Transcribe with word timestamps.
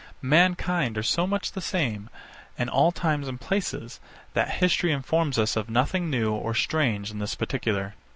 Mankind 0.23 0.97
are 0.97 1.03
so 1.03 1.27
much 1.27 1.51
the 1.51 1.61
same, 1.61 2.09
in 2.57 2.69
all 2.69 2.91
times 2.91 3.27
and 3.27 3.39
places, 3.39 3.99
that 4.33 4.49
history 4.49 4.91
informs 4.91 5.37
us 5.37 5.55
of 5.55 5.69
nothing 5.69 6.09
new 6.09 6.31
or 6.31 6.55
strange 6.55 7.11
in 7.11 7.19
this 7.19 7.35
particular. 7.35 7.93